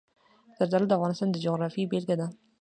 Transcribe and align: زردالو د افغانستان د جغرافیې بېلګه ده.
زردالو 0.59 0.89
د 0.89 0.91
افغانستان 0.97 1.29
د 1.31 1.35
جغرافیې 1.45 1.89
بېلګه 1.91 2.15
ده. 2.19 2.27